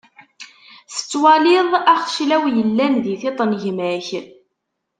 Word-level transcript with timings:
Tettwaliḍ 0.93 1.67
axeclaw 1.93 2.43
yellan 2.55 2.93
di 3.03 3.13
tiṭ 3.21 3.39
n 3.49 3.51
gma-k. 3.61 4.07